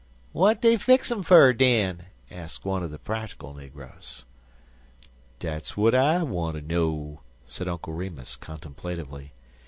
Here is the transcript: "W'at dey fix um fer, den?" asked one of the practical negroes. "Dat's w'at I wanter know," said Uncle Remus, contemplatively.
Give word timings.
"W'at 0.33 0.59
dey 0.63 0.77
fix 0.77 1.11
um 1.11 1.21
fer, 1.21 1.53
den?" 1.53 2.05
asked 2.31 2.65
one 2.65 2.81
of 2.81 2.89
the 2.89 2.97
practical 2.97 3.53
negroes. 3.53 4.25
"Dat's 5.37 5.73
w'at 5.73 5.93
I 5.93 6.23
wanter 6.23 6.61
know," 6.61 7.21
said 7.45 7.67
Uncle 7.67 7.93
Remus, 7.93 8.35
contemplatively. 8.35 9.33